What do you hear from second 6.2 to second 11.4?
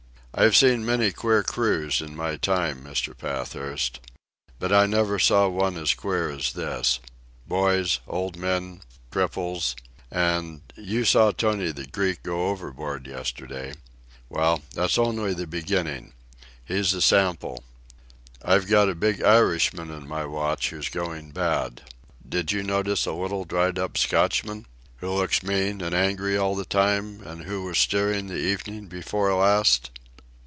as this—boys, old men, cripples and—you saw